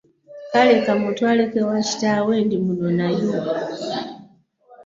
Kale 0.51 0.75
ka 0.85 0.93
mmutwaleko 0.97 1.55
ewa 1.61 1.77
kitaawe 1.87 2.35
ndimunonayo. 2.45 3.37